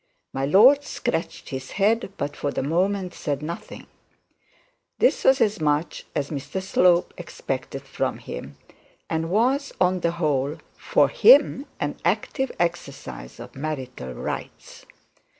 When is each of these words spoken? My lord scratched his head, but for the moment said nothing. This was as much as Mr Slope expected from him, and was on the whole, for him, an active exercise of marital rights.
My 0.33 0.47
lord 0.47 0.83
scratched 0.83 1.49
his 1.49 1.73
head, 1.73 2.11
but 2.17 2.35
for 2.35 2.49
the 2.49 2.63
moment 2.63 3.13
said 3.13 3.43
nothing. 3.43 3.85
This 4.97 5.23
was 5.23 5.39
as 5.39 5.61
much 5.61 6.07
as 6.15 6.31
Mr 6.31 6.59
Slope 6.59 7.13
expected 7.19 7.83
from 7.83 8.17
him, 8.17 8.57
and 9.11 9.29
was 9.29 9.71
on 9.79 9.99
the 9.99 10.13
whole, 10.13 10.57
for 10.75 11.07
him, 11.07 11.67
an 11.79 11.97
active 12.03 12.51
exercise 12.59 13.39
of 13.39 13.55
marital 13.55 14.15
rights. 14.15 14.87